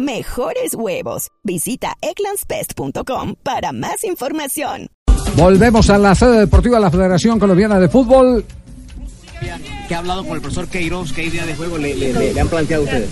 mejores 0.00 0.74
huevos. 0.74 1.28
Visita 1.44 1.96
eclanspest.com 2.00 3.34
para 3.42 3.72
más 3.72 4.04
información. 4.04 4.88
Volvemos 5.36 5.88
a 5.90 5.98
la 5.98 6.14
sede 6.14 6.40
deportiva 6.40 6.76
de 6.78 6.82
la 6.82 6.90
Federación 6.90 7.38
Colombiana 7.38 7.78
de 7.78 7.88
Fútbol. 7.88 8.44
¿Qué 9.88 9.94
ha 9.94 9.98
hablado 9.98 10.24
con 10.24 10.34
el 10.34 10.40
profesor 10.40 10.68
Queiroz? 10.68 11.12
¿Qué 11.12 11.24
idea 11.24 11.46
de 11.46 11.54
juego 11.54 11.78
le, 11.78 12.38
han 12.38 12.48
planteado 12.48 12.84
ustedes? 12.84 13.10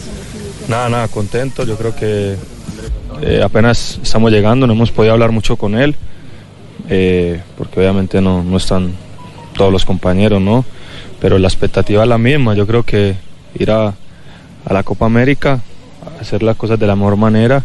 Nada, 0.68 0.88
nada, 0.88 1.08
contento. 1.08 1.64
Yo 1.64 1.76
creo 1.76 1.94
que 1.94 2.36
eh, 3.22 3.42
apenas 3.42 3.98
estamos 4.02 4.30
llegando, 4.30 4.66
no 4.66 4.74
hemos 4.74 4.90
podido 4.90 5.12
hablar 5.12 5.32
mucho 5.32 5.56
con 5.56 5.74
él, 5.74 5.96
eh, 6.88 7.40
porque 7.56 7.80
obviamente 7.80 8.20
no, 8.20 8.44
no 8.44 8.56
están 8.56 8.92
todos 9.54 9.72
los 9.72 9.84
compañeros, 9.84 10.40
¿no? 10.40 10.64
Pero 11.20 11.38
la 11.38 11.48
expectativa 11.48 12.02
es 12.02 12.08
la 12.08 12.18
misma. 12.18 12.54
Yo 12.54 12.66
creo 12.66 12.82
que 12.84 13.16
ir 13.58 13.70
a, 13.70 13.88
a 13.88 14.72
la 14.72 14.82
Copa 14.82 15.06
América 15.06 15.60
hacer 16.20 16.42
las 16.42 16.56
cosas 16.56 16.78
de 16.78 16.86
la 16.86 16.96
mejor 16.96 17.16
manera 17.16 17.62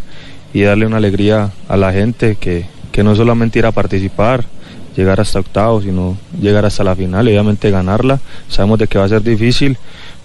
y 0.54 0.62
darle 0.62 0.86
una 0.86 0.98
alegría 0.98 1.52
a 1.68 1.78
la 1.78 1.92
gente 1.92 2.36
que, 2.40 2.66
que 2.92 3.04
no 3.04 3.16
solamente 3.16 3.60
ir 3.60 3.66
a 3.66 3.72
participar, 3.72 4.46
llegar 4.96 5.20
hasta 5.20 5.40
octavos, 5.40 5.84
sino 5.84 6.18
llegar 6.40 6.66
hasta 6.66 6.84
la 6.84 6.96
final 6.96 7.28
y 7.28 7.32
obviamente 7.32 7.72
ganarla. 7.72 8.20
Sabemos 8.50 8.80
de 8.80 8.88
que 8.88 9.00
va 9.00 9.06
a 9.06 9.10
ser 9.10 9.24
difícil, 9.24 9.78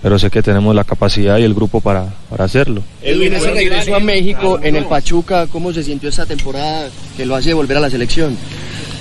pero 0.03 0.19
sé 0.19 0.31
que 0.31 0.43
tenemos 0.43 0.75
la 0.75 0.85
capacidad 0.85 1.39
y 1.39 1.43
el 1.43 1.55
grupo 1.55 1.81
para, 1.81 2.07
para 2.29 2.45
hacerlo. 2.45 2.83
Edwin, 3.03 3.33
ese 3.33 3.51
regreso 3.51 3.95
a 3.95 4.01
México 4.01 4.61
en 4.63 4.77
el 4.77 4.85
Pachuca, 4.85 5.47
¿cómo 5.47 5.73
se 5.73 5.83
sintió 5.83 6.09
esta 6.09 6.27
temporada 6.27 6.89
que 7.17 7.25
lo 7.25 7.35
hace 7.35 7.55
volver 7.55 7.79
a 7.79 7.81
la 7.81 7.91
selección? 7.91 8.37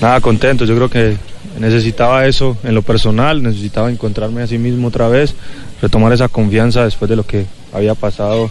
Nada, 0.01 0.21
contento, 0.21 0.65
yo 0.65 0.75
creo 0.75 0.89
que 0.89 1.17
necesitaba 1.59 2.25
eso 2.27 2.57
en 2.63 2.75
lo 2.75 2.83
personal, 2.83 3.41
necesitaba 3.41 3.91
encontrarme 3.91 4.43
a 4.43 4.47
sí 4.47 4.57
mismo 4.57 4.87
otra 4.87 5.07
vez, 5.07 5.33
retomar 5.81 6.13
esa 6.13 6.27
confianza 6.27 6.83
después 6.83 7.09
de 7.09 7.15
lo 7.15 7.25
que 7.25 7.45
había 7.73 7.95
pasado 7.95 8.49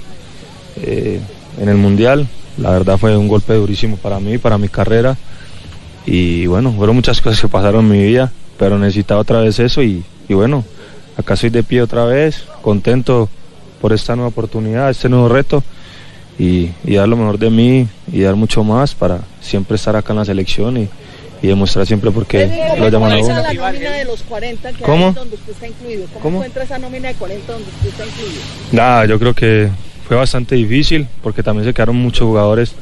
eh, 0.82 1.20
en 1.60 1.68
el 1.68 1.76
Mundial. 1.76 2.26
La 2.58 2.70
verdad 2.70 2.98
fue 2.98 3.16
un 3.16 3.28
golpe 3.28 3.54
durísimo 3.54 3.96
para 3.96 4.20
mí, 4.20 4.38
para 4.38 4.58
mi 4.58 4.68
carrera. 4.68 5.16
Y 6.06 6.46
bueno, 6.46 6.72
fueron 6.72 6.96
muchas 6.96 7.20
cosas 7.22 7.40
que 7.40 7.48
pasaron 7.48 7.84
en 7.86 7.90
mi 7.90 8.02
vida, 8.04 8.32
pero 8.58 8.78
necesitaba 8.78 9.20
otra 9.20 9.40
vez 9.40 9.58
eso 9.58 9.82
y, 9.82 10.04
bueno, 10.28 10.64
acá 11.16 11.34
estoy 11.34 11.50
de 11.50 11.62
pie 11.62 11.82
otra 11.82 12.04
vez, 12.04 12.44
contento 12.62 13.28
por 13.80 13.92
esta 13.92 14.16
nueva 14.16 14.28
oportunidad, 14.28 14.90
este 14.90 15.08
nuevo 15.08 15.28
reto 15.28 15.62
y, 16.38 16.70
dar 16.84 17.08
lo 17.08 17.16
mejor 17.16 17.38
de 17.38 17.50
mí 17.50 17.88
y 18.10 18.20
dar 18.20 18.36
mucho 18.36 18.64
más 18.64 18.94
para 18.94 19.20
siempre 19.40 19.76
estar 19.76 19.96
acá 19.96 20.12
en 20.12 20.18
la 20.20 20.24
selección 20.24 20.76
y, 20.76 20.88
demostrar 21.42 21.86
siempre 21.86 22.10
por 22.10 22.26
qué 22.26 22.74
lo 22.76 22.88
llaman 22.88 23.12
a 23.12 23.18
uno. 23.18 23.42
¿Cómo? 24.82 25.14
¿Cómo? 26.20 26.38
encuentra 26.38 26.64
esa 26.64 26.76
nómina 26.76 27.06
de 27.06 27.14
40 27.14 27.52
donde 27.52 27.68
usted 27.68 27.88
está 27.88 28.04
incluido? 28.04 28.40
Nada, 28.72 29.06
yo 29.06 29.16
creo 29.16 29.32
que 29.32 29.70
fue 30.06 30.16
bastante 30.16 30.54
difícil 30.54 31.06
porque 31.22 31.42
también 31.42 31.66
se 31.66 31.74
quedaron 31.74 31.96
muchos 31.96 32.26
jugadores 32.26 32.74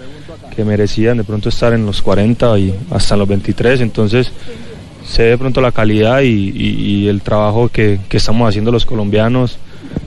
que 0.54 0.64
merecían 0.64 1.16
de 1.16 1.24
pronto 1.24 1.48
estar 1.48 1.72
en 1.72 1.86
los 1.86 2.02
40 2.02 2.58
y 2.58 2.74
hasta 2.90 3.16
los 3.16 3.26
23, 3.26 3.80
entonces 3.80 4.30
sé 5.06 5.24
de 5.24 5.38
pronto 5.38 5.60
la 5.60 5.72
calidad 5.72 6.20
y, 6.22 7.08
el 7.08 7.20
trabajo 7.22 7.68
que, 7.68 7.98
estamos 8.10 8.48
haciendo 8.48 8.70
los 8.70 8.86
colombianos, 8.86 9.58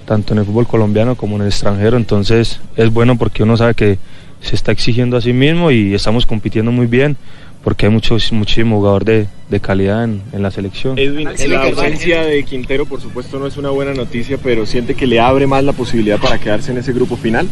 tanto 0.05 0.33
en 0.33 0.39
el 0.39 0.45
fútbol 0.45 0.67
colombiano 0.67 1.15
como 1.15 1.35
en 1.35 1.41
el 1.43 1.47
extranjero, 1.47 1.97
entonces 1.97 2.59
es 2.75 2.93
bueno 2.93 3.17
porque 3.17 3.43
uno 3.43 3.57
sabe 3.57 3.73
que 3.73 3.97
se 4.41 4.55
está 4.55 4.71
exigiendo 4.71 5.17
a 5.17 5.21
sí 5.21 5.33
mismo 5.33 5.71
y 5.71 5.93
estamos 5.93 6.25
compitiendo 6.25 6.71
muy 6.71 6.85
bien 6.85 7.17
porque 7.63 7.87
hay 7.87 7.91
muchos, 7.91 8.31
muchísimo 8.31 8.77
jugador 8.77 9.05
de, 9.05 9.27
de 9.49 9.59
calidad 9.59 10.03
en, 10.03 10.21
en, 10.31 10.41
la 10.41 10.51
selección. 10.51 10.97
Edwin, 10.97 11.29
la 11.47 11.63
ausencia 11.63 12.23
de 12.23 12.43
Quintero 12.43 12.85
por 12.85 13.01
supuesto 13.01 13.39
no 13.39 13.47
es 13.47 13.57
una 13.57 13.69
buena 13.69 13.93
noticia, 13.93 14.37
pero 14.41 14.65
siente 14.65 14.95
que 14.95 15.07
le 15.07 15.19
abre 15.19 15.47
más 15.47 15.63
la 15.63 15.73
posibilidad 15.73 16.19
para 16.19 16.39
quedarse 16.39 16.71
en 16.71 16.77
ese 16.77 16.93
grupo 16.93 17.17
final. 17.17 17.47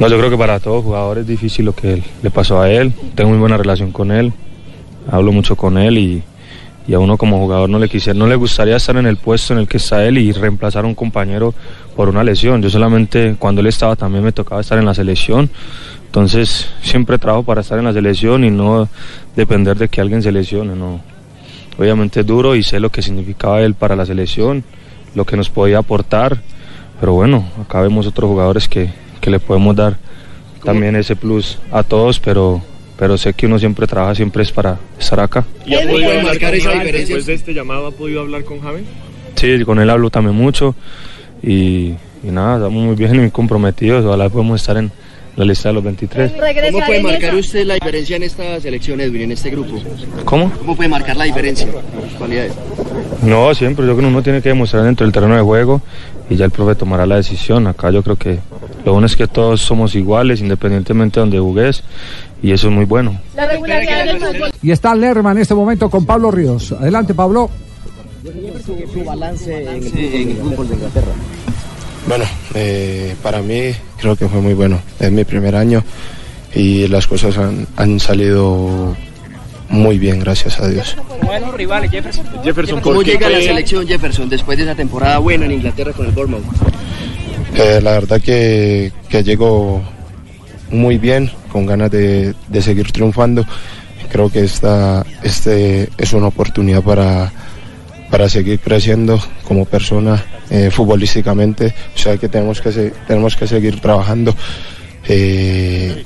No, 0.00 0.08
yo 0.08 0.16
creo 0.18 0.30
que 0.30 0.38
para 0.38 0.60
todos 0.60 0.84
jugadores 0.84 1.22
es 1.22 1.28
difícil 1.28 1.64
lo 1.64 1.74
que 1.74 2.02
le 2.22 2.30
pasó 2.30 2.60
a 2.60 2.70
él. 2.70 2.92
Tengo 3.14 3.30
muy 3.30 3.38
buena 3.38 3.56
relación 3.56 3.90
con 3.90 4.12
él, 4.12 4.32
hablo 5.10 5.32
mucho 5.32 5.56
con 5.56 5.76
él 5.76 5.98
y, 5.98 6.22
y 6.88 6.94
a 6.94 6.98
uno 6.98 7.18
como 7.18 7.38
jugador 7.38 7.68
no 7.68 7.78
le 7.78 7.88
quisiera, 7.88 8.18
no 8.18 8.26
le 8.26 8.34
gustaría 8.34 8.74
estar 8.74 8.96
en 8.96 9.06
el 9.06 9.18
puesto 9.18 9.52
en 9.52 9.60
el 9.60 9.68
que 9.68 9.76
está 9.76 10.06
él 10.06 10.16
y 10.16 10.32
reemplazar 10.32 10.84
a 10.84 10.88
un 10.88 10.94
compañero 10.94 11.52
por 11.94 12.08
una 12.08 12.24
lesión. 12.24 12.62
Yo 12.62 12.70
solamente 12.70 13.36
cuando 13.38 13.60
él 13.60 13.66
estaba 13.66 13.94
también 13.94 14.24
me 14.24 14.32
tocaba 14.32 14.62
estar 14.62 14.78
en 14.78 14.86
la 14.86 14.94
selección. 14.94 15.50
Entonces 16.06 16.70
siempre 16.80 17.18
trabajo 17.18 17.42
para 17.42 17.60
estar 17.60 17.78
en 17.78 17.84
la 17.84 17.92
selección 17.92 18.42
y 18.42 18.50
no 18.50 18.88
depender 19.36 19.76
de 19.76 19.88
que 19.88 20.00
alguien 20.00 20.22
se 20.22 20.32
lesione. 20.32 20.74
No. 20.74 21.02
Obviamente 21.78 22.20
es 22.20 22.26
duro 22.26 22.56
y 22.56 22.62
sé 22.62 22.80
lo 22.80 22.90
que 22.90 23.02
significaba 23.02 23.60
él 23.60 23.74
para 23.74 23.94
la 23.94 24.06
selección, 24.06 24.64
lo 25.14 25.26
que 25.26 25.36
nos 25.36 25.50
podía 25.50 25.78
aportar, 25.78 26.38
pero 27.00 27.12
bueno, 27.12 27.44
acá 27.60 27.82
vemos 27.82 28.06
otros 28.06 28.30
jugadores 28.30 28.66
que, 28.66 28.90
que 29.20 29.30
le 29.30 29.40
podemos 29.40 29.76
dar 29.76 29.98
también 30.64 30.96
ese 30.96 31.16
plus 31.16 31.58
a 31.70 31.82
todos, 31.82 32.18
pero, 32.18 32.62
pero 32.98 33.16
sé 33.16 33.32
que 33.32 33.46
uno 33.46 33.58
siempre 33.58 33.86
trabaja, 33.86 34.14
siempre 34.14 34.42
es 34.42 34.50
para 34.50 34.78
estar 34.98 35.20
acá. 35.20 35.44
¿Y 35.64 35.74
ha 35.74 35.88
podido 35.88 36.20
marcar 36.22 36.54
esa 36.54 36.72
diferencia? 36.72 37.14
Después 37.14 37.26
de 37.26 37.34
este 37.34 37.54
llamado, 37.54 37.86
¿ha 37.86 37.90
podido 37.92 38.20
hablar 38.20 38.44
con 38.44 38.60
Javi? 38.60 38.82
Sí, 39.36 39.64
con 39.64 39.78
él 39.78 39.88
hablo 39.88 40.10
también 40.10 40.34
mucho 40.34 40.74
y, 41.42 41.94
y 42.24 42.30
nada, 42.30 42.56
estamos 42.56 42.82
muy 42.82 42.96
bien 42.96 43.14
y 43.14 43.18
muy 43.18 43.30
comprometidos, 43.30 44.04
ojalá 44.04 44.28
podemos 44.28 44.60
estar 44.60 44.76
en 44.76 44.90
la 45.36 45.44
lista 45.44 45.68
de 45.68 45.74
los 45.74 45.84
23. 45.84 46.32
¿Cómo 46.72 46.84
puede 46.84 47.02
marcar 47.02 47.34
usted 47.36 47.64
la 47.64 47.74
diferencia 47.74 48.16
en 48.16 48.24
esta 48.24 48.60
selección, 48.60 49.00
Edwin, 49.00 49.22
en 49.22 49.32
este 49.32 49.50
grupo? 49.50 49.80
¿Cómo? 50.24 50.50
¿Cómo 50.58 50.74
puede 50.74 50.88
marcar 50.88 51.16
la 51.16 51.24
diferencia? 51.24 51.68
cualidades? 52.18 52.52
No, 53.22 53.54
siempre, 53.54 53.86
yo 53.86 53.92
creo 53.92 54.08
que 54.08 54.12
uno 54.12 54.22
tiene 54.22 54.42
que 54.42 54.48
demostrar 54.48 54.82
dentro 54.82 55.06
del 55.06 55.12
terreno 55.12 55.36
de 55.36 55.42
juego 55.42 55.80
y 56.28 56.34
ya 56.34 56.44
el 56.44 56.50
profe 56.50 56.74
tomará 56.74 57.06
la 57.06 57.14
decisión. 57.14 57.68
Acá 57.68 57.92
yo 57.92 58.02
creo 58.02 58.16
que 58.16 58.40
lo 58.84 58.92
bueno 58.92 59.06
es 59.06 59.16
que 59.16 59.26
todos 59.26 59.60
somos 59.60 59.94
iguales, 59.94 60.40
independientemente 60.40 61.20
de 61.20 61.20
donde 61.20 61.38
jugues, 61.38 61.82
y 62.42 62.52
eso 62.52 62.68
es 62.68 62.74
muy 62.74 62.84
bueno. 62.84 63.20
Y 64.62 64.70
está 64.70 64.94
Lerma 64.94 65.32
en 65.32 65.38
este 65.38 65.54
momento 65.54 65.90
con 65.90 66.06
Pablo 66.06 66.30
Ríos. 66.30 66.72
Adelante, 66.72 67.14
Pablo. 67.14 67.50
Su, 68.64 69.04
balance 69.04 69.62
en 69.62 70.30
el 70.30 70.36
fútbol 70.36 70.68
de 70.68 70.74
Inglaterra. 70.74 71.12
Bueno, 72.06 72.24
eh, 72.54 73.14
para 73.22 73.42
mí 73.42 73.72
creo 73.98 74.16
que 74.16 74.28
fue 74.28 74.40
muy 74.40 74.54
bueno. 74.54 74.80
Es 74.98 75.12
mi 75.12 75.24
primer 75.24 75.54
año 75.54 75.84
y 76.54 76.88
las 76.88 77.06
cosas 77.06 77.38
han, 77.76 78.00
salido 78.00 78.96
muy 79.68 79.98
bien, 79.98 80.20
gracias 80.20 80.58
a 80.60 80.68
Dios. 80.68 80.96
Buenos 81.22 81.54
rivales, 81.54 81.90
Jefferson. 81.90 82.26
Jefferson 82.42 82.80
¿Cómo 82.80 83.02
llega 83.02 83.26
a 83.26 83.30
la 83.30 83.40
selección 83.40 83.86
Jefferson 83.86 84.28
después 84.28 84.56
de 84.56 84.64
esa 84.64 84.74
temporada 84.74 85.18
buena 85.18 85.44
en 85.44 85.52
Inglaterra 85.52 85.92
con 85.92 86.06
el 86.06 86.12
Bournemouth? 86.12 86.44
Eh, 87.54 87.80
la 87.82 87.92
verdad 87.92 88.20
que, 88.20 88.92
que 89.08 89.22
llego 89.22 89.82
muy 90.70 90.98
bien, 90.98 91.30
con 91.50 91.66
ganas 91.66 91.90
de, 91.90 92.34
de 92.48 92.62
seguir 92.62 92.92
triunfando. 92.92 93.44
Creo 94.10 94.30
que 94.30 94.40
esta 94.40 95.04
este 95.22 95.88
es 95.98 96.12
una 96.12 96.28
oportunidad 96.28 96.82
para 96.82 97.30
para 98.10 98.28
seguir 98.28 98.58
creciendo 98.60 99.20
como 99.44 99.64
persona 99.64 100.24
eh, 100.50 100.70
futbolísticamente. 100.70 101.74
O 101.94 101.98
sea 101.98 102.16
que 102.16 102.28
tenemos 102.28 102.60
que, 102.60 102.92
tenemos 103.06 103.36
que 103.36 103.46
seguir 103.46 103.80
trabajando 103.80 104.34
eh, 105.08 106.04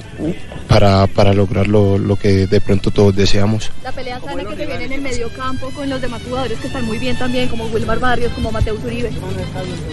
para, 0.69 1.07
para 1.07 1.35
lograr 1.35 1.67
lo, 1.67 1.99
lo, 1.99 2.17
que 2.17 2.47
de 2.47 2.61
pronto 2.61 2.91
todos 2.91 3.15
deseamos. 3.15 3.71
La 3.83 3.93
pelea 3.93 4.21
sana 4.21 4.45
que 4.45 4.57
se 4.57 4.67
viene 4.67 4.85
en 4.85 4.93
el 4.93 5.01
medio 5.01 5.29
campo 5.31 5.71
con 5.71 5.89
los 5.89 6.01
demás 6.01 6.23
jugadores 6.23 6.59
que 6.59 6.69
están 6.69 6.87
muy 6.87 6.99
bien 6.99 7.17
también, 7.17 7.49
como 7.49 7.67
Wilmar 7.67 7.99
Barrios, 7.99 8.33
como 8.33 8.53
Mateo 8.53 8.77
Uribe. 8.85 9.11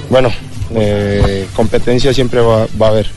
Bueno, 0.09 0.31
eh, 0.75 1.47
competencia 1.55 2.13
siempre 2.13 2.39
va, 2.39 2.67
va 2.81 2.87
a 2.87 2.89
haber. 2.89 3.07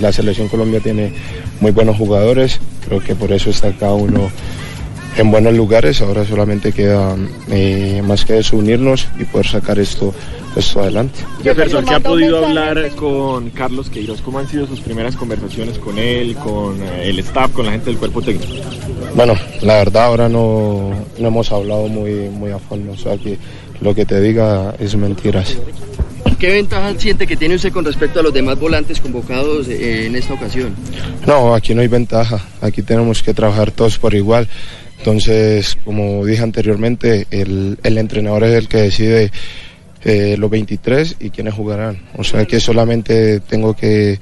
la 0.00 0.12
selección 0.12 0.48
Colombia 0.48 0.80
tiene 0.80 1.12
muy 1.60 1.70
buenos 1.70 1.96
jugadores, 1.96 2.60
creo 2.86 3.00
que 3.00 3.14
por 3.14 3.32
eso 3.32 3.50
está 3.50 3.72
cada 3.72 3.94
uno 3.94 4.30
en 5.16 5.30
buenos 5.30 5.54
lugares. 5.54 6.00
Ahora 6.02 6.24
solamente 6.24 6.72
queda 6.72 7.16
eh, 7.50 8.02
más 8.04 8.24
que 8.24 8.38
eso 8.38 8.56
unirnos 8.56 9.08
y 9.18 9.24
poder 9.24 9.46
sacar 9.46 9.78
esto, 9.78 10.14
esto 10.54 10.80
adelante. 10.80 11.20
Jefferson, 11.42 11.84
¿qué 11.84 11.94
ha 11.94 12.00
podido 12.00 12.44
hablar 12.44 12.90
con 12.96 13.50
Carlos 13.50 13.90
Queiroz? 13.90 14.20
¿Cómo 14.22 14.38
han 14.38 14.48
sido 14.48 14.66
sus 14.66 14.80
primeras 14.80 15.16
conversaciones 15.16 15.78
con 15.78 15.98
él, 15.98 16.34
con 16.36 16.82
eh, 16.82 17.08
el 17.10 17.18
staff, 17.20 17.52
con 17.52 17.66
la 17.66 17.72
gente 17.72 17.86
del 17.86 17.98
cuerpo 17.98 18.22
técnico? 18.22 18.54
Bueno, 19.14 19.34
la 19.62 19.74
verdad 19.74 20.04
ahora 20.04 20.28
no, 20.28 20.90
no 21.18 21.28
hemos 21.28 21.50
hablado 21.52 21.88
muy, 21.88 22.28
muy 22.28 22.50
a 22.50 22.58
fondo, 22.58 22.92
o 22.92 22.96
sea 22.96 23.16
que 23.16 23.38
lo 23.80 23.94
que 23.94 24.04
te 24.04 24.20
diga 24.20 24.74
es 24.78 24.96
mentiras. 24.96 25.56
¿Qué 26.38 26.52
ventaja 26.52 26.92
siente 26.98 27.26
que 27.26 27.36
tiene 27.36 27.54
usted 27.54 27.72
con 27.72 27.84
respecto 27.84 28.20
a 28.20 28.22
los 28.22 28.32
demás 28.32 28.58
volantes 28.58 29.00
convocados 29.00 29.68
eh, 29.68 30.06
en 30.06 30.16
esta 30.16 30.34
ocasión? 30.34 30.74
No, 31.26 31.54
aquí 31.54 31.74
no 31.74 31.80
hay 31.80 31.88
ventaja. 31.88 32.44
Aquí 32.60 32.82
tenemos 32.82 33.22
que 33.22 33.32
trabajar 33.32 33.70
todos 33.70 33.98
por 33.98 34.14
igual. 34.14 34.46
Entonces, 34.98 35.76
como 35.84 36.24
dije 36.24 36.42
anteriormente, 36.42 37.26
el, 37.30 37.78
el 37.82 37.98
entrenador 37.98 38.44
es 38.44 38.54
el 38.54 38.68
que 38.68 38.78
decide 38.78 39.30
eh, 40.08 40.36
los 40.38 40.48
23 40.50 41.16
y 41.18 41.30
quiénes 41.30 41.54
jugarán. 41.54 42.00
O 42.16 42.22
sea 42.22 42.44
que 42.44 42.60
solamente 42.60 43.40
tengo 43.40 43.74
que, 43.74 44.20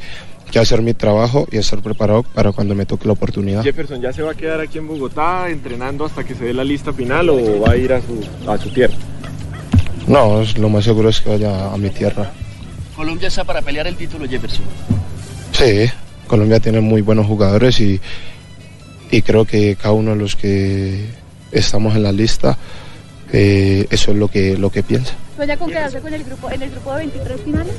que, 0.50 0.58
hacer 0.58 0.80
mi 0.80 0.94
trabajo 0.94 1.46
y 1.52 1.58
estar 1.58 1.82
preparado 1.82 2.22
para 2.22 2.52
cuando 2.52 2.74
me 2.74 2.86
toque 2.86 3.06
la 3.06 3.12
oportunidad. 3.12 3.62
Jefferson, 3.62 4.00
¿ya 4.00 4.12
se 4.12 4.22
va 4.22 4.32
a 4.32 4.34
quedar 4.34 4.60
aquí 4.60 4.78
en 4.78 4.88
Bogotá 4.88 5.50
entrenando 5.50 6.06
hasta 6.06 6.24
que 6.24 6.34
se 6.34 6.44
dé 6.44 6.54
la 6.54 6.64
lista 6.64 6.92
final 6.92 7.28
o 7.28 7.60
va 7.60 7.72
a 7.72 7.76
ir 7.76 7.92
a 7.92 8.00
su, 8.00 8.50
a 8.50 8.56
su 8.56 8.70
tierra? 8.70 8.94
No, 10.06 10.42
lo 10.58 10.68
más 10.70 10.84
seguro 10.84 11.08
es 11.08 11.20
que 11.20 11.30
vaya 11.30 11.72
a 11.72 11.76
mi 11.76 11.90
tierra. 11.90 12.30
Colombia 12.96 13.28
está 13.28 13.44
para 13.44 13.60
pelear 13.60 13.86
el 13.86 13.96
título, 13.96 14.26
Jefferson. 14.26 14.64
Sí, 15.52 15.90
Colombia 16.26 16.60
tiene 16.60 16.80
muy 16.80 17.02
buenos 17.02 17.26
jugadores 17.26 17.78
y, 17.80 18.00
y 19.16 19.22
creo 19.22 19.44
que 19.44 19.76
cada 19.76 19.94
uno 19.94 20.10
de 20.10 20.16
los 20.16 20.34
que 20.34 21.06
estamos 21.52 21.94
en 21.94 22.02
la 22.02 22.10
lista, 22.10 22.58
eh, 23.32 23.86
eso 23.90 24.10
es 24.10 24.16
lo 24.16 24.26
que, 24.26 24.58
lo 24.58 24.70
que 24.70 24.82
piensa. 24.82 25.14
¿Sueña 25.36 25.56
con 25.56 25.70
quedarse 25.70 26.00
con 26.00 26.12
el 26.12 26.24
grupo, 26.24 26.50
en 26.50 26.62
el 26.62 26.70
grupo 26.70 26.92
de 26.92 26.98
23 26.98 27.40
finales? 27.42 27.74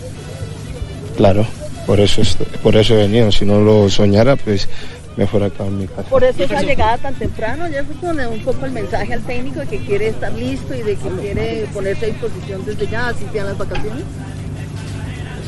Claro, 1.18 1.46
por 1.86 2.00
eso, 2.00 2.22
por 2.64 2.78
eso 2.78 2.94
he 2.94 3.00
venido. 3.00 3.34
Si 3.34 3.44
no 3.44 3.60
lo 3.60 3.90
soñara, 3.90 4.38
pues 4.38 4.70
me 5.18 5.28
fuera 5.28 5.48
acá 5.48 5.66
en 5.66 5.80
mi 5.80 5.88
casa. 5.88 6.04
Por 6.04 6.24
eso 6.24 6.42
esa 6.42 6.62
llegada 6.62 6.98
tan 7.00 7.16
temprano, 7.16 7.68
ya 7.68 7.84
fue 7.84 7.96
con 7.96 8.18
un 8.18 8.40
poco 8.40 8.66
el 8.66 8.72
mensaje 8.72 9.14
al 9.14 9.22
técnico 9.24 9.60
de 9.60 9.68
que 9.68 9.80
quiere 9.80 10.08
estar 10.08 10.32
listo 10.32 10.74
y 10.74 10.84
de 10.84 10.96
que 10.96 11.10
quiere 11.20 11.66
ponerse 11.74 12.06
a 12.06 12.10
disposición 12.10 12.66
desde 12.66 12.88
ya, 12.88 13.10
así 13.10 13.26
sean 13.34 13.48
las 13.48 13.58
vacaciones. 13.58 14.04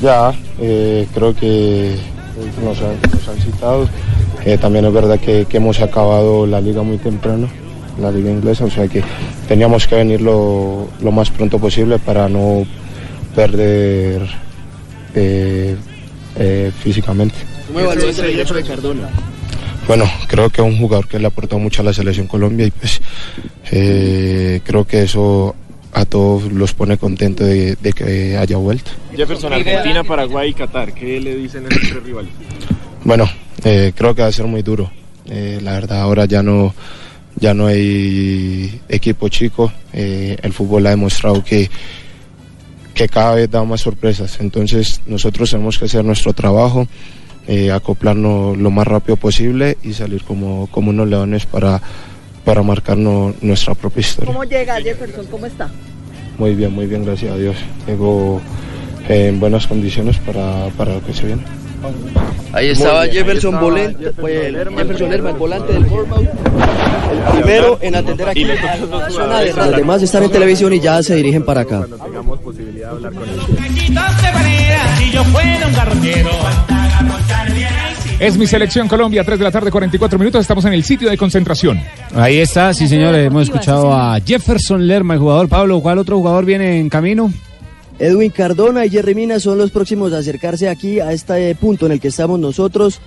Ya, 0.02 0.34
eh, 0.60 1.08
creo 1.14 1.34
que 1.34 1.96
nos 2.62 2.78
han, 2.82 3.00
nos 3.10 3.28
han 3.30 3.38
citado. 3.42 3.88
Eh, 4.48 4.58
también 4.58 4.86
es 4.86 4.94
verdad 4.94 5.20
que, 5.20 5.44
que, 5.44 5.58
hemos 5.58 5.82
acabado 5.82 6.48
la 6.48 6.62
liga 6.62 6.82
muy 6.82 6.98
temprano, 6.98 7.50
la 8.00 8.10
liga 8.10 8.32
inglesa, 8.32 8.64
o 8.64 8.70
sea 8.70 8.88
que 8.88 9.04
teníamos 9.46 9.86
que 9.88 9.96
venir 9.96 10.22
lo, 10.22 10.88
lo 11.02 11.12
más 11.12 11.30
pronto 11.30 11.60
posible 11.60 12.00
para 12.00 12.30
no 12.30 12.66
perder 13.36 14.22
eh, 15.16 15.76
eh, 16.38 16.72
físicamente. 16.80 17.36
¿Cómo 17.68 17.82
evalúas 17.82 18.18
el 18.20 18.26
regreso 18.26 18.54
de 18.54 18.64
Cardona? 18.64 19.10
Bueno, 19.86 20.06
creo 20.30 20.50
que 20.50 20.62
es 20.62 20.68
un 20.68 20.78
jugador 20.78 21.10
que 21.10 21.20
le 21.20 21.26
ha 21.26 21.28
aportado 21.28 21.60
mucho 21.60 21.82
a 21.82 21.86
la 21.86 21.92
selección 21.92 22.28
Colombia 22.28 22.68
y 22.68 22.72
pues 22.72 23.02
eh, 23.70 24.62
creo 24.64 24.86
que 24.86 25.04
eso 25.04 25.56
a 25.92 26.06
todos 26.06 26.50
los 26.54 26.74
pone 26.74 26.98
contentos 26.98 27.46
de, 27.46 27.76
de, 27.76 27.92
que 27.92 28.38
haya 28.38 28.56
vuelto. 28.56 28.92
Jefferson, 29.14 29.52
Argentina, 29.52 30.06
Paraguay 30.06 30.52
y 30.52 30.54
Qatar, 30.54 30.94
¿qué 30.94 31.20
le 31.20 31.36
dicen 31.36 31.66
a 31.66 31.68
esos 31.68 31.90
tres 31.90 32.04
rivales? 32.04 32.32
Bueno, 33.04 33.28
eh, 33.68 33.94
creo 33.96 34.16
que 34.16 34.22
va 34.22 34.28
a 34.28 34.32
ser 34.32 34.46
muy 34.46 34.62
duro. 34.62 34.92
Eh, 35.30 35.60
la 35.62 35.74
verdad, 35.74 36.02
ahora 36.02 36.26
ya 36.26 36.42
no, 36.42 36.74
ya 37.36 37.54
no 37.54 37.68
hay 37.68 38.82
equipo 38.88 39.30
chico. 39.30 39.72
Eh, 39.94 40.38
el 40.42 40.54
fútbol 40.54 40.88
ha 40.88 40.92
demostrado 40.92 41.44
que, 41.44 41.70
que 42.94 43.08
cada 43.08 43.36
vez 43.36 43.52
da 43.52 43.64
más 43.64 43.82
sorpresas. 43.82 44.40
Entonces, 44.40 45.02
nosotros 45.06 45.52
tenemos 45.52 45.78
que 45.78 45.86
hacer 45.86 46.06
nuestro 46.06 46.34
trabajo, 46.34 46.88
acoplarnos 47.74 48.58
lo 48.58 48.72
más 48.72 48.86
rápido 48.86 49.16
posible 49.16 49.78
y 49.82 49.94
salir 49.94 50.24
como, 50.24 50.68
como 50.68 50.90
unos 50.90 51.08
leones 51.08 51.46
para 51.46 51.82
para 52.48 52.64
marcarnos 52.64 53.36
nuestra 53.44 53.76
propia 53.76 54.00
historia. 54.00 54.32
¿Cómo 54.32 54.46
llega 54.46 54.80
Jefferson? 54.80 55.26
¿Cómo 55.26 55.46
está? 55.46 55.70
Muy 56.38 56.56
bien, 56.56 56.72
muy 56.72 56.86
bien, 56.86 57.04
gracias 57.04 57.34
a 57.34 57.36
Dios. 57.36 57.58
Llego 57.86 58.40
en 59.10 59.38
buenas 59.38 59.68
condiciones 59.68 60.18
para, 60.20 60.70
para 60.78 60.94
lo 60.94 61.06
que 61.06 61.14
se 61.14 61.26
viene. 61.26 61.42
Ahí 62.54 62.70
estaba 62.70 63.04
bien, 63.04 63.14
Jefferson, 63.14 63.56
ahí 63.56 63.60
estaba 63.60 63.62
volante, 63.62 64.04
Jefferson, 64.04 64.54
Lerma, 64.54 64.78
Jefferson 64.82 65.10
Lerma, 65.10 65.30
el 65.30 65.36
volante 65.36 65.74
del 65.74 65.86
Bournemouth. 65.86 66.28
El 67.12 67.34
primero 67.34 67.80
en 67.82 67.96
atender 67.96 68.30
aquí 68.30 68.44
a 68.44 68.48
la 68.48 69.10
zona 69.10 69.40
de 69.42 69.54
Los 69.54 69.76
demás 69.76 70.02
están 70.02 70.24
en 70.24 70.32
televisión 70.32 70.74
y 70.74 70.80
ya 70.80 71.04
se 71.04 71.16
dirigen 71.16 71.44
para 71.44 71.62
acá. 71.62 71.78
Cuando 71.80 71.98
tengamos 71.98 72.40
posibilidad 72.40 72.90
de 72.90 72.96
hablar 72.96 73.14
con 73.14 73.30
ellos. 73.30 73.46
Es 78.20 78.36
mi 78.36 78.48
selección 78.48 78.88
Colombia, 78.88 79.24
3 79.24 79.38
de 79.38 79.44
la 79.44 79.52
tarde, 79.52 79.70
44 79.70 80.18
minutos. 80.18 80.42
Estamos 80.42 80.66
en 80.66 80.74
el 80.74 80.84
sitio 80.84 81.10
de 81.10 81.18
concentración. 81.18 81.80
Ahí 82.16 82.40
está, 82.40 82.74
sí, 82.74 82.88
señores. 82.88 83.28
Hemos 83.28 83.44
escuchado 83.44 83.94
a 83.94 84.20
Jefferson 84.20 84.88
Lerma, 84.88 85.14
el 85.14 85.20
jugador. 85.20 85.48
Pablo, 85.48 85.80
¿cuál 85.82 86.00
otro 86.00 86.18
jugador 86.18 86.44
viene 86.44 86.80
en 86.80 86.90
camino? 86.90 87.32
Edwin 88.00 88.30
Cardona 88.30 88.86
y 88.86 88.90
Jerry 88.90 89.16
Mina 89.16 89.40
son 89.40 89.58
los 89.58 89.72
próximos 89.72 90.14
a 90.14 90.20
acercarse 90.20 90.70
aquí 90.70 91.00
a 91.00 91.12
este 91.12 91.54
punto 91.56 91.86
en 91.86 91.94
el 91.94 92.00
que 92.00 92.10
estamos 92.10 92.40
nosotros 92.40 93.00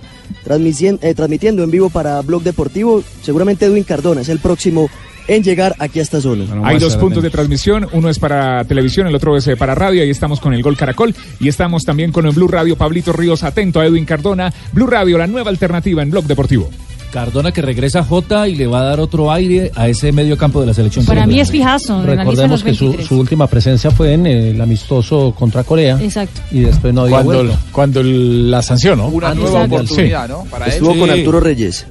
transmitiendo, 0.43 1.05
eh, 1.05 1.13
transmitiendo 1.13 1.63
en 1.63 1.71
vivo 1.71 1.89
para 1.89 2.21
Blog 2.21 2.43
Deportivo. 2.43 3.03
Seguramente 3.21 3.65
Edwin 3.65 3.83
Cardona 3.83 4.21
es 4.21 4.29
el 4.29 4.39
próximo 4.39 4.89
en 5.27 5.43
llegar 5.43 5.75
aquí 5.79 5.99
a 5.99 6.01
esta 6.01 6.19
zona. 6.19 6.45
Bueno, 6.45 6.65
Hay 6.65 6.79
dos 6.79 6.97
puntos 6.97 7.23
de 7.23 7.29
transmisión, 7.29 7.87
uno 7.93 8.09
es 8.09 8.19
para 8.19 8.65
televisión, 8.65 9.07
el 9.07 9.15
otro 9.15 9.37
es 9.37 9.49
para 9.57 9.75
radio, 9.75 10.01
ahí 10.01 10.09
estamos 10.09 10.39
con 10.39 10.53
el 10.53 10.61
Gol 10.63 10.75
Caracol 10.75 11.15
y 11.39 11.47
estamos 11.47 11.85
también 11.85 12.11
con 12.11 12.25
el 12.25 12.33
Blue 12.33 12.47
Radio, 12.47 12.75
Pablito 12.75 13.13
Ríos, 13.13 13.43
atento 13.43 13.79
a 13.79 13.85
Edwin 13.85 14.05
Cardona, 14.05 14.53
Blue 14.73 14.87
Radio, 14.87 15.17
la 15.17 15.27
nueva 15.27 15.49
alternativa 15.49 16.01
en 16.01 16.11
Blog 16.11 16.25
Deportivo. 16.25 16.69
Cardona 17.11 17.51
que 17.51 17.61
regresa 17.61 17.99
a 17.99 18.03
Jota 18.03 18.47
y 18.47 18.55
le 18.55 18.65
va 18.67 18.81
a 18.81 18.83
dar 18.85 18.99
otro 18.99 19.31
aire 19.31 19.71
a 19.75 19.87
ese 19.87 20.11
medio 20.11 20.37
campo 20.37 20.61
de 20.61 20.67
la 20.67 20.73
selección. 20.73 21.05
Para 21.05 21.27
mí 21.27 21.39
es 21.39 21.51
fijazo. 21.51 22.01
Recordemos 22.03 22.63
que 22.63 22.73
su, 22.73 22.93
su, 22.93 23.19
última 23.19 23.47
presencia 23.47 23.91
fue 23.91 24.13
en 24.13 24.25
el 24.25 24.59
amistoso 24.59 25.33
contra 25.37 25.63
Corea. 25.63 25.99
Exacto. 26.01 26.41
Y 26.51 26.61
después 26.61 26.93
no 26.93 27.01
había 27.01 27.17
cuando, 27.17 27.33
vuelto. 27.43 27.57
Cuando 27.71 28.03
la 28.03 28.61
sancionó. 28.61 29.07
Una 29.09 29.33
nueva 29.35 29.65
oportunidad, 29.65 30.25
sí. 30.25 30.31
¿no? 30.31 30.43
Para 30.45 30.67
Estuvo 30.67 30.93
él. 30.93 30.99
con 30.99 31.09
Arturo 31.09 31.39
Reyes. 31.39 31.85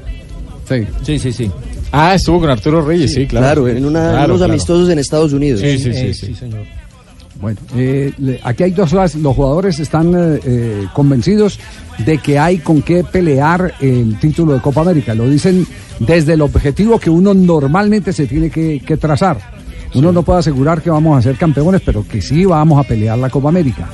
Sí, 0.68 0.86
sí, 1.04 1.18
sí. 1.18 1.32
sí. 1.32 1.50
Ah, 1.92 2.14
estuvo 2.14 2.40
con 2.40 2.50
Arturo 2.50 2.82
Reyes, 2.82 3.12
sí, 3.12 3.22
sí 3.22 3.26
claro. 3.26 3.64
Claro, 3.64 3.68
en 3.76 3.84
una, 3.84 4.00
claro, 4.10 4.24
unos 4.26 4.36
claro. 4.38 4.52
amistosos 4.52 4.88
en 4.90 4.98
Estados 4.98 5.32
Unidos. 5.32 5.60
Sí, 5.60 5.78
sí, 5.78 5.92
sí, 5.92 5.98
Eh, 5.98 6.14
sí. 6.14 6.26
sí, 6.26 6.34
señor. 6.34 6.64
Bueno, 7.40 7.58
eh, 7.74 8.40
aquí 8.42 8.64
hay 8.64 8.70
dos 8.72 8.90
cosas. 8.90 9.14
Los 9.14 9.34
jugadores 9.34 9.80
están 9.80 10.14
eh, 10.14 10.40
eh, 10.44 10.86
convencidos 10.92 11.58
de 11.98 12.18
que 12.18 12.38
hay 12.38 12.58
con 12.58 12.82
qué 12.82 13.02
pelear 13.02 13.74
el 13.80 14.18
título 14.18 14.52
de 14.52 14.60
Copa 14.60 14.82
América. 14.82 15.14
Lo 15.14 15.28
dicen 15.28 15.66
desde 16.00 16.34
el 16.34 16.42
objetivo 16.42 16.98
que 16.98 17.08
uno 17.08 17.32
normalmente 17.32 18.12
se 18.12 18.26
tiene 18.26 18.50
que, 18.50 18.80
que 18.80 18.96
trazar. 18.98 19.38
Uno 19.94 20.12
no 20.12 20.22
puede 20.22 20.40
asegurar 20.40 20.82
que 20.82 20.90
vamos 20.90 21.18
a 21.18 21.22
ser 21.22 21.36
campeones, 21.36 21.80
pero 21.84 22.06
que 22.06 22.20
sí 22.20 22.44
vamos 22.44 22.78
a 22.78 22.86
pelear 22.86 23.18
la 23.18 23.30
Copa 23.30 23.48
América. 23.48 23.88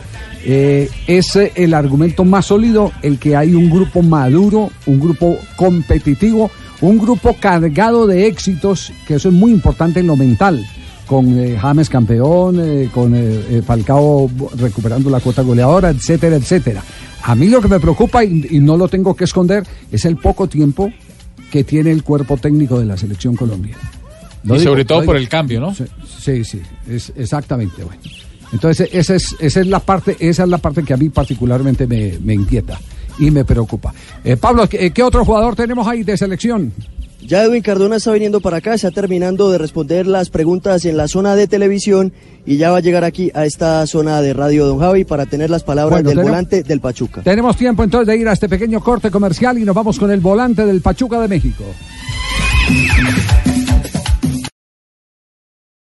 Eh, 0.45 0.91
es 1.07 1.37
el 1.37 1.73
argumento 1.73 2.25
más 2.25 2.47
sólido 2.47 2.93
el 3.03 3.19
que 3.19 3.37
hay 3.37 3.55
un 3.55 3.71
grupo 3.71 4.03
maduro, 4.03 4.71
un 4.87 5.01
grupo 5.01 5.39
competitivo, 5.57 6.51
un 6.81 6.99
grupo 6.99 7.37
cargado 7.41 8.07
de 8.07 8.27
éxitos, 8.27 8.93
que 9.07 9.15
eso 9.15 9.29
es 9.29 9.35
muy 9.35 9.53
importante 9.53 10.01
en 10.01 10.09
lo 10.09 10.17
mental 10.17 10.65
con 11.07 11.39
eh, 11.39 11.57
James 11.59 11.89
campeón, 11.89 12.59
eh, 12.61 12.91
con 12.93 13.15
eh, 13.15 13.41
eh, 13.51 13.63
Falcao 13.65 14.29
recuperando 14.57 15.09
la 15.09 15.21
cuota 15.21 15.43
goleadora, 15.43 15.91
etcétera, 15.91 16.37
etcétera. 16.37 16.83
A 17.23 17.35
mí 17.35 17.49
lo 17.49 17.61
que 17.61 17.69
me 17.69 17.81
preocupa, 17.81 18.25
y, 18.25 18.47
y 18.51 18.61
no 18.61 18.77
lo 18.77 18.89
tengo 18.89 19.15
que 19.15 19.25
esconder, 19.25 19.65
es 19.91 20.05
el 20.05 20.17
poco 20.17 20.49
tiempo 20.49 20.93
que 21.51 21.65
tiene 21.65 21.93
el 21.93 22.03
cuerpo 22.03 22.37
técnico 22.37 22.79
de 22.79 22.87
la 22.87 22.97
selección 22.97 23.37
Colombia. 23.37 23.77
Lo 24.43 24.57
Y 24.57 24.59
digo, 24.59 24.71
sobre 24.71 24.85
todo 24.85 25.05
por 25.05 25.17
el 25.17 25.29
cambio, 25.29 25.61
¿no? 25.61 25.75
Sí, 25.75 25.85
sí, 26.19 26.45
sí, 26.45 26.61
es 26.89 27.13
exactamente. 27.17 27.85
Bueno. 27.85 28.01
Entonces, 28.53 28.89
esa 28.93 29.15
es, 29.15 29.35
esa 29.41 29.61
es 29.61 29.67
la 29.67 29.81
parte, 29.81 30.17
esa 30.21 30.45
es 30.45 30.49
la 30.49 30.59
parte 30.59 30.83
que 30.83 30.93
a 30.93 30.97
mí 30.97 31.09
particularmente 31.09 31.87
me, 31.87 32.19
me 32.23 32.35
inquieta 32.35 32.79
y 33.19 33.31
me 33.31 33.45
preocupa. 33.45 33.93
Pablo, 34.41 34.69
¿qué, 34.69 34.91
qué 34.93 35.03
otro 35.03 35.25
jugador 35.25 35.57
tenemos 35.57 35.87
ahí 35.87 36.05
de 36.05 36.17
selección? 36.17 36.73
Ya 37.27 37.43
Edwin 37.43 37.61
Cardona 37.63 37.97
está 37.97 38.13
viniendo 38.13 38.41
para 38.41 38.59
acá, 38.59 38.75
está 38.75 38.91
terminando 38.93 39.51
de 39.51 39.59
responder 39.59 40.07
las 40.07 40.31
preguntas 40.31 40.85
en 40.85 40.97
la 40.97 41.09
zona 41.09 41.35
de 41.35 41.49
televisión 41.49 42.13
y 42.45 42.57
ya 42.57 42.71
va 42.71 42.77
a 42.77 42.81
llegar 42.81 43.03
aquí 43.03 43.33
a 43.35 43.45
esta 43.45 43.85
zona 43.89 44.21
de 44.23 44.33
radio 44.33 44.65
Don 44.67 44.79
Javi 44.79 45.05
para 45.05 45.27
tener 45.27 45.51
las 45.51 45.65
palabras 45.65 46.03
Bueno, 46.03 46.09
del 46.11 46.19
tenemos- 46.19 46.31
volante 46.31 46.63
del 46.63 46.81
Pachuca. 46.81 47.23
Tenemos 47.23 47.57
tiempo 47.57 47.83
entonces 47.83 48.07
de 48.07 48.17
ir 48.17 48.29
a 48.29 48.33
este 48.33 48.49
pequeño 48.49 48.81
corte 48.81 49.11
comercial 49.11 49.59
y 49.59 49.65
nos 49.65 49.75
vamos 49.75 49.99
con 49.99 50.11
el 50.13 50.21
volante 50.21 50.65
del 50.65 50.81
Pachuca 50.81 51.21
de 51.21 51.29
México. 51.29 51.65